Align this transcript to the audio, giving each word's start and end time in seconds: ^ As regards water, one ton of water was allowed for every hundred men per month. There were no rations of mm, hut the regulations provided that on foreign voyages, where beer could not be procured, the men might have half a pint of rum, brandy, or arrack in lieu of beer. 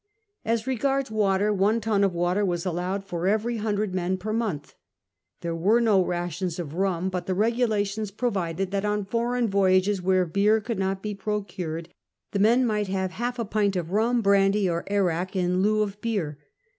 ^ 0.01 0.03
As 0.43 0.65
regards 0.65 1.11
water, 1.11 1.53
one 1.53 1.79
ton 1.79 2.03
of 2.03 2.11
water 2.11 2.43
was 2.43 2.65
allowed 2.65 3.03
for 3.03 3.27
every 3.27 3.57
hundred 3.57 3.93
men 3.93 4.17
per 4.17 4.33
month. 4.33 4.73
There 5.41 5.55
were 5.55 5.79
no 5.79 6.03
rations 6.03 6.57
of 6.57 6.69
mm, 6.69 7.13
hut 7.13 7.27
the 7.27 7.35
regulations 7.35 8.09
provided 8.09 8.71
that 8.71 8.83
on 8.83 9.05
foreign 9.05 9.47
voyages, 9.47 10.01
where 10.01 10.25
beer 10.25 10.59
could 10.59 10.79
not 10.79 11.03
be 11.03 11.13
procured, 11.13 11.89
the 12.31 12.39
men 12.39 12.65
might 12.65 12.87
have 12.87 13.11
half 13.11 13.37
a 13.37 13.45
pint 13.45 13.75
of 13.75 13.91
rum, 13.91 14.21
brandy, 14.23 14.67
or 14.67 14.85
arrack 14.89 15.35
in 15.35 15.61
lieu 15.61 15.83
of 15.83 16.01
beer. 16.01 16.39